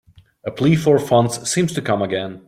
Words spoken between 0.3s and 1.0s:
A plea for